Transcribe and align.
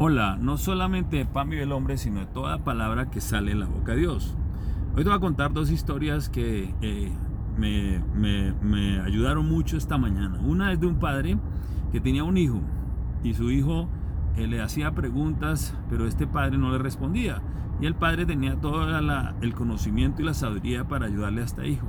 Hola, 0.00 0.38
no 0.40 0.58
solamente 0.58 1.16
de 1.16 1.26
pan 1.26 1.50
vive 1.50 1.64
el 1.64 1.72
hombre, 1.72 1.96
sino 1.96 2.20
de 2.20 2.26
toda 2.26 2.58
palabra 2.58 3.10
que 3.10 3.20
sale 3.20 3.50
en 3.50 3.58
la 3.58 3.66
boca 3.66 3.92
de 3.92 3.98
Dios. 3.98 4.36
Hoy 4.94 5.02
te 5.02 5.08
voy 5.08 5.16
a 5.16 5.20
contar 5.20 5.52
dos 5.52 5.72
historias 5.72 6.28
que 6.28 6.72
eh, 6.82 7.10
me, 7.56 9.00
ayudaron 9.00 9.48
mucho 9.48 9.76
esta 9.76 9.98
mañana. 9.98 10.38
Una 10.38 10.72
es 10.72 10.78
de 10.78 10.86
un 10.86 11.00
padre 11.00 11.36
que 11.90 12.00
tenía 12.00 12.22
un 12.22 12.36
hijo 12.36 12.60
y 13.24 13.34
su 13.34 13.50
hijo 13.50 13.88
eh, 14.36 14.46
le 14.46 14.62
hacía 14.62 14.92
preguntas, 14.92 15.76
pero 15.90 16.06
este 16.06 16.28
padre 16.28 16.58
no 16.58 16.70
le 16.70 16.78
respondía. 16.78 17.42
Y 17.80 17.86
el 17.86 17.96
padre 17.96 18.24
tenía 18.24 18.54
todo 18.54 18.86
el 19.40 19.54
conocimiento 19.54 20.22
y 20.22 20.26
la 20.26 20.34
sabiduría 20.34 20.86
para 20.86 21.06
ayudarle 21.06 21.40
a 21.40 21.44
este 21.44 21.66
hijo. 21.66 21.88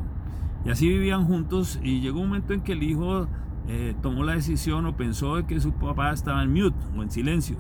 Y 0.66 0.72
así 0.72 0.90
vivían 0.90 1.26
juntos 1.26 1.80
y 1.84 2.02
llegó 2.02 2.22
un 2.22 2.30
momento 2.30 2.54
en 2.54 2.62
que 2.62 2.72
el 2.72 2.82
hijo 2.82 3.28
eh, 3.68 3.94
tomó 4.02 4.24
la 4.24 4.34
decisión 4.34 4.88
o 4.88 4.98
pensó 4.98 5.46
que 5.46 5.60
su 5.60 5.74
papá 5.74 6.12
estaba 6.12 6.42
en 6.42 6.52
mute 6.52 6.76
o 6.98 7.04
en 7.04 7.12
silencio 7.12 7.56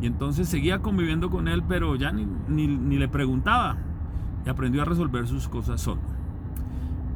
y 0.00 0.06
entonces 0.06 0.48
seguía 0.48 0.80
conviviendo 0.80 1.30
con 1.30 1.48
él, 1.48 1.62
pero 1.66 1.96
ya 1.96 2.12
ni, 2.12 2.26
ni, 2.48 2.96
le 2.96 3.08
preguntaba. 3.08 3.76
Y 4.44 4.48
aprendió 4.48 4.82
a 4.82 4.84
resolver 4.84 5.26
sus 5.26 5.48
cosas 5.48 5.80
solo. 5.80 6.00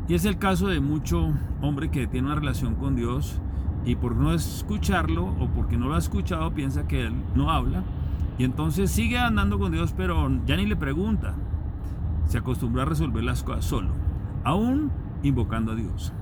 Y 0.09 0.15
es 0.15 0.25
el 0.25 0.39
caso 0.39 0.69
de 0.69 0.81
mucho 0.81 1.33
hombre 1.61 1.91
que 1.91 2.07
tiene 2.07 2.27
una 2.27 2.37
relación 2.37 2.75
con 2.75 2.97
Dios 2.97 3.41
y 3.85 3.95
por 3.95 4.17
no 4.17 4.35
escucharlo 4.35 5.27
o 5.27 5.49
porque 5.49 5.77
no 5.77 5.89
lo 5.89 5.95
ha 5.95 5.99
escuchado 5.99 6.53
piensa 6.53 6.89
que 6.89 7.07
él 7.07 7.15
no 7.35 7.51
habla. 7.51 7.85
Y 8.39 8.45
entonces 8.45 8.91
sigue 8.91 9.19
andando 9.19 9.59
con 9.59 9.71
Dios, 9.71 9.95
pero 9.97 10.29
ya 10.47 10.57
ni 10.57 10.67
le 10.67 10.75
pregunta. 10.75 11.35
Se 12.27 12.39
acostumbró 12.39 12.83
a 12.83 12.87
resolver 12.87 13.23
las 13.23 13.43
cosas 13.43 13.65
solo, 13.65 13.91
aún 14.45 14.91
invocando 15.23 15.73
a 15.73 15.75
Dios. 15.75 16.13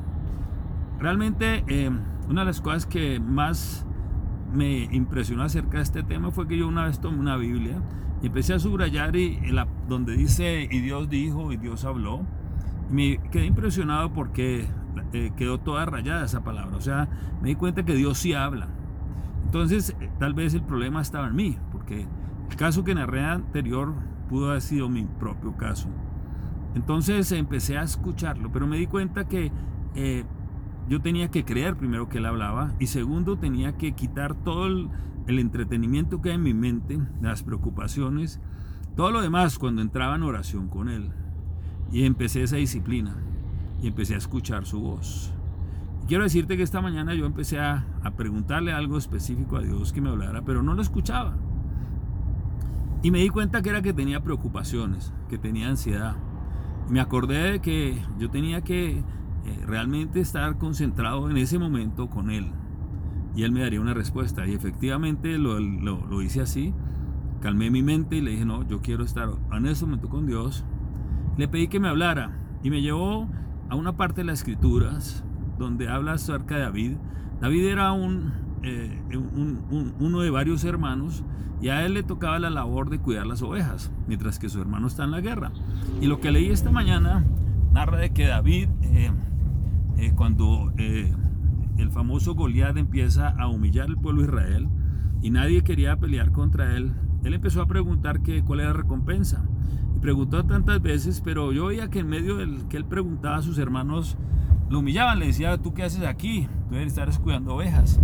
Realmente 0.98 1.64
eh, 1.68 1.90
una 2.28 2.40
de 2.40 2.46
las 2.46 2.60
cosas 2.60 2.86
que 2.86 3.20
más 3.20 3.86
me 4.52 4.84
impresionó 4.92 5.42
acerca 5.42 5.78
de 5.78 5.82
este 5.82 6.02
tema 6.02 6.30
fue 6.30 6.48
que 6.48 6.56
yo 6.56 6.68
una 6.68 6.84
vez 6.84 7.00
tomé 7.00 7.18
una 7.18 7.36
Biblia 7.36 7.80
y 8.22 8.26
empecé 8.26 8.54
a 8.54 8.58
subrayar 8.58 9.14
y, 9.16 9.38
la, 9.50 9.68
donde 9.88 10.16
dice 10.16 10.68
y 10.70 10.80
Dios 10.80 11.08
dijo 11.08 11.52
y 11.52 11.56
Dios 11.56 11.84
habló. 11.84 12.22
Me 12.90 13.20
quedé 13.30 13.46
impresionado 13.46 14.12
porque 14.12 14.66
eh, 15.12 15.32
quedó 15.36 15.58
toda 15.58 15.84
rayada 15.86 16.24
esa 16.24 16.42
palabra. 16.42 16.76
O 16.76 16.80
sea, 16.80 17.08
me 17.42 17.50
di 17.50 17.54
cuenta 17.54 17.84
que 17.84 17.94
Dios 17.94 18.18
sí 18.18 18.32
habla. 18.32 18.68
Entonces, 19.44 19.94
eh, 20.00 20.10
tal 20.18 20.34
vez 20.34 20.54
el 20.54 20.62
problema 20.62 21.00
estaba 21.00 21.28
en 21.28 21.36
mí, 21.36 21.58
porque 21.70 22.06
el 22.50 22.56
caso 22.56 22.84
que 22.84 22.94
narré 22.94 23.24
anterior 23.24 23.94
pudo 24.28 24.50
haber 24.50 24.62
sido 24.62 24.88
mi 24.88 25.04
propio 25.04 25.56
caso. 25.56 25.88
Entonces 26.74 27.32
empecé 27.32 27.78
a 27.78 27.82
escucharlo, 27.82 28.52
pero 28.52 28.66
me 28.66 28.76
di 28.76 28.86
cuenta 28.86 29.26
que 29.26 29.50
eh, 29.94 30.24
yo 30.88 31.00
tenía 31.02 31.30
que 31.30 31.44
creer 31.44 31.76
primero 31.76 32.08
que 32.08 32.18
él 32.18 32.26
hablaba 32.26 32.72
y 32.78 32.86
segundo 32.86 33.36
tenía 33.36 33.76
que 33.76 33.92
quitar 33.92 34.34
todo 34.34 34.66
el, 34.66 34.88
entretenimiento 35.26 36.22
que 36.22 36.30
hay 36.30 36.36
en 36.36 36.42
mi 36.42 36.54
mente, 36.54 36.98
las 37.20 37.42
preocupaciones, 37.42 38.40
todo 38.96 39.10
lo 39.10 39.20
demás 39.20 39.58
cuando 39.58 39.82
entraba 39.82 40.16
en 40.16 40.22
oración 40.22 40.68
con 40.68 40.88
él. 40.88 41.10
Y 41.92 42.04
empecé 42.04 42.42
esa 42.42 42.56
disciplina 42.56 43.16
y 43.82 43.88
empecé 43.88 44.14
a 44.14 44.18
escuchar 44.18 44.64
su 44.64 44.80
voz. 44.80 45.32
quiero 46.06 46.24
decirte 46.24 46.56
que 46.56 46.62
esta 46.62 46.80
mañana 46.80 47.14
yo 47.14 47.26
empecé 47.26 47.58
a, 47.60 47.86
a 48.02 48.12
preguntarle 48.12 48.72
algo 48.72 48.96
específico 48.96 49.56
a 49.56 49.62
Dios 49.62 49.92
que 49.92 50.00
me 50.00 50.08
hablara, 50.08 50.42
pero 50.42 50.62
no 50.62 50.72
lo 50.72 50.80
escuchaba. 50.80 51.36
Y 53.02 53.10
me 53.10 53.18
di 53.18 53.28
cuenta 53.28 53.60
que 53.60 53.68
era 53.68 53.82
que 53.82 53.92
tenía 53.92 54.22
preocupaciones, 54.22 55.12
que 55.28 55.36
tenía 55.36 55.68
ansiedad. 55.68 56.16
me 56.88 57.00
acordé 57.00 57.52
de 57.52 57.60
que 57.60 58.02
yo 58.18 58.30
tenía 58.30 58.62
que 58.62 59.04
eh, 59.48 59.66
realmente 59.66 60.20
estar 60.20 60.58
concentrado 60.58 61.30
en 61.30 61.36
ese 61.36 61.58
momento 61.58 62.08
con 62.08 62.30
Él. 62.30 62.52
Y 63.34 63.44
Él 63.44 63.52
me 63.52 63.60
daría 63.60 63.80
una 63.80 63.94
respuesta. 63.94 64.46
Y 64.46 64.54
efectivamente 64.54 65.38
lo, 65.38 65.60
lo, 65.60 66.22
hice 66.22 66.40
así. 66.40 66.74
Calmé 67.40 67.70
mi 67.70 67.82
mente 67.82 68.16
y 68.16 68.20
le 68.20 68.32
dije, 68.32 68.44
no, 68.44 68.66
yo 68.66 68.80
quiero 68.80 69.04
estar 69.04 69.28
en 69.52 69.66
ese 69.66 69.84
momento 69.84 70.08
con 70.08 70.26
Dios. 70.26 70.64
Le 71.36 71.48
pedí 71.48 71.68
que 71.68 71.80
me 71.80 71.88
hablara 71.88 72.36
y 72.62 72.70
me 72.70 72.82
llevó 72.82 73.28
a 73.68 73.76
una 73.76 73.96
parte 73.96 74.22
de 74.22 74.26
las 74.26 74.40
escrituras 74.40 75.24
donde 75.58 75.88
habla 75.88 76.12
acerca 76.12 76.56
de 76.56 76.62
David. 76.62 76.96
David 77.40 77.64
era 77.66 77.92
un, 77.92 78.32
eh, 78.62 79.00
uno 80.00 80.20
de 80.20 80.30
varios 80.30 80.64
hermanos 80.64 81.22
y 81.60 81.68
a 81.68 81.84
él 81.84 81.94
le 81.94 82.02
tocaba 82.02 82.38
la 82.38 82.50
labor 82.50 82.90
de 82.90 82.98
cuidar 82.98 83.26
las 83.26 83.42
ovejas, 83.42 83.92
mientras 84.06 84.38
que 84.38 84.48
su 84.48 84.60
hermano 84.60 84.86
está 84.86 85.04
en 85.04 85.10
la 85.10 85.20
guerra. 85.20 85.52
Y 86.00 86.06
lo 86.06 86.20
que 86.20 86.30
leí 86.30 86.50
esta 86.50 86.70
mañana 86.70 87.24
narra 87.72 87.98
de 87.98 88.10
que 88.10 88.26
David 88.26 88.68
eh, 88.82 89.10
eh, 89.98 90.12
cuando 90.14 90.72
eh, 90.78 91.12
el 91.76 91.90
famoso 91.90 92.34
Goliat 92.34 92.76
empieza 92.76 93.28
a 93.28 93.48
humillar 93.48 93.88
al 93.88 93.98
pueblo 93.98 94.22
de 94.22 94.28
Israel 94.28 94.68
y 95.22 95.30
nadie 95.30 95.62
quería 95.62 95.96
pelear 95.96 96.30
contra 96.30 96.76
él, 96.76 96.92
él 97.24 97.34
empezó 97.34 97.62
a 97.62 97.66
preguntar 97.66 98.22
que, 98.22 98.42
cuál 98.44 98.60
era 98.60 98.70
la 98.70 98.76
recompensa. 98.76 99.44
Y 99.96 99.98
preguntó 99.98 100.44
tantas 100.44 100.80
veces, 100.80 101.20
pero 101.20 101.52
yo 101.52 101.66
veía 101.66 101.90
que 101.90 101.98
en 101.98 102.08
medio 102.08 102.36
del 102.36 102.68
que 102.68 102.76
él 102.76 102.84
preguntaba 102.84 103.36
a 103.36 103.42
sus 103.42 103.58
hermanos, 103.58 104.16
lo 104.70 104.78
humillaban, 104.78 105.18
le 105.18 105.26
decía, 105.26 105.58
¿tú 105.58 105.74
qué 105.74 105.82
haces 105.82 106.04
aquí? 106.04 106.46
Tú 106.68 106.74
debes 106.74 106.88
estar 106.88 107.10
cuidando 107.20 107.56
ovejas. 107.56 108.00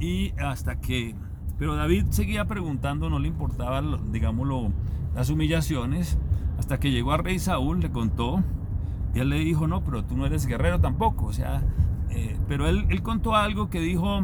Y 0.00 0.32
hasta 0.38 0.80
que, 0.80 1.14
pero 1.58 1.74
David 1.74 2.06
seguía 2.10 2.46
preguntando, 2.46 3.10
no 3.10 3.18
le 3.18 3.28
importaba, 3.28 3.82
digámoslo, 4.10 4.72
las 5.14 5.28
humillaciones, 5.28 6.18
hasta 6.58 6.80
que 6.80 6.90
llegó 6.90 7.12
a 7.12 7.18
rey 7.18 7.38
Saúl, 7.38 7.80
le 7.80 7.90
contó 7.90 8.42
y 9.24 9.28
le 9.28 9.38
dijo, 9.38 9.66
no, 9.66 9.82
pero 9.82 10.04
tú 10.04 10.16
no 10.16 10.26
eres 10.26 10.46
guerrero 10.46 10.80
tampoco. 10.80 11.26
O 11.26 11.32
sea, 11.32 11.62
eh, 12.10 12.38
pero 12.48 12.68
él, 12.68 12.86
él 12.88 13.02
contó 13.02 13.34
algo 13.34 13.70
que 13.70 13.80
dijo, 13.80 14.22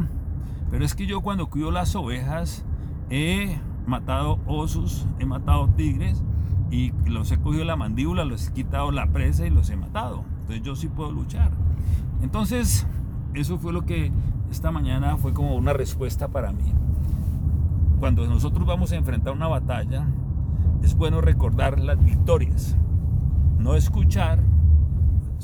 pero 0.71 0.85
es 0.85 0.95
que 0.95 1.05
yo 1.05 1.21
cuando 1.21 1.47
cuido 1.47 1.71
las 1.71 1.95
ovejas 1.95 2.65
he 3.09 3.59
matado 3.85 4.39
osos, 4.47 5.07
he 5.19 5.25
matado 5.25 5.67
tigres 5.69 6.23
y 6.71 6.91
los 7.05 7.31
he 7.31 7.39
cogido 7.39 7.63
la 7.63 7.75
mandíbula, 7.75 8.25
los 8.25 8.47
he 8.47 8.53
quitado 8.53 8.91
la 8.91 9.07
presa 9.07 9.45
y 9.45 9.49
los 9.49 9.69
he 9.69 9.75
matado. 9.75 10.23
Entonces 10.41 10.63
yo 10.63 10.75
sí 10.75 10.87
puedo 10.87 11.11
luchar. 11.11 11.51
Entonces, 12.21 12.87
eso 13.33 13.57
fue 13.57 13.73
lo 13.73 13.85
que 13.85 14.11
esta 14.49 14.71
mañana 14.71 15.17
fue 15.17 15.33
como 15.33 15.55
una 15.55 15.73
respuesta 15.73 16.27
para 16.27 16.51
mí. 16.51 16.73
Cuando 17.99 18.27
nosotros 18.27 18.65
vamos 18.65 18.91
a 18.91 18.95
enfrentar 18.95 19.33
una 19.33 19.47
batalla, 19.47 20.07
es 20.83 20.95
bueno 20.95 21.21
recordar 21.21 21.79
las 21.79 22.03
victorias, 22.03 22.75
no 23.57 23.75
escuchar 23.75 24.39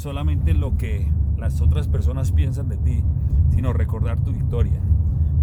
solamente 0.01 0.53
lo 0.53 0.77
que 0.77 1.11
las 1.37 1.61
otras 1.61 1.87
personas 1.87 2.31
piensan 2.31 2.69
de 2.69 2.77
ti, 2.77 3.03
sino 3.51 3.71
recordar 3.71 4.19
tu 4.19 4.31
victoria. 4.31 4.81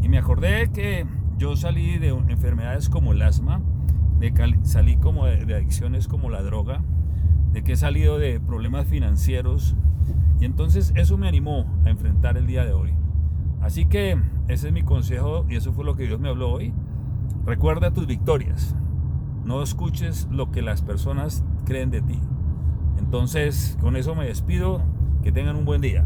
Y 0.02 0.08
me 0.08 0.18
acordé 0.18 0.70
que 0.72 1.06
yo 1.38 1.56
salí 1.56 1.98
de 1.98 2.08
enfermedades 2.08 2.88
como 2.88 3.12
el 3.12 3.22
asma, 3.22 3.60
de 4.18 4.58
salí 4.62 4.96
como 4.96 5.26
de, 5.26 5.44
de 5.44 5.54
adicciones 5.54 6.08
como 6.08 6.28
la 6.28 6.42
droga, 6.42 6.82
de 7.52 7.62
que 7.62 7.72
he 7.72 7.76
salido 7.76 8.18
de 8.18 8.40
problemas 8.40 8.86
financieros 8.86 9.76
y 10.40 10.44
entonces 10.44 10.92
eso 10.96 11.16
me 11.16 11.28
animó 11.28 11.66
a 11.84 11.90
enfrentar 11.90 12.36
el 12.36 12.46
día 12.46 12.64
de 12.64 12.72
hoy. 12.72 12.92
Así 13.60 13.86
que 13.86 14.20
ese 14.48 14.68
es 14.68 14.72
mi 14.72 14.82
consejo 14.82 15.46
y 15.48 15.56
eso 15.56 15.72
fue 15.72 15.84
lo 15.84 15.96
que 15.96 16.06
Dios 16.06 16.20
me 16.20 16.28
habló 16.28 16.50
hoy. 16.50 16.72
Recuerda 17.44 17.92
tus 17.92 18.06
victorias. 18.06 18.76
No 19.44 19.62
escuches 19.62 20.28
lo 20.30 20.50
que 20.50 20.62
las 20.62 20.82
personas 20.82 21.44
creen 21.64 21.90
de 21.90 22.02
ti. 22.02 22.20
Entonces, 22.98 23.76
con 23.80 23.96
eso 23.96 24.14
me 24.14 24.26
despido. 24.26 24.82
Que 25.22 25.32
tengan 25.32 25.56
un 25.56 25.64
buen 25.64 25.80
día. 25.80 26.04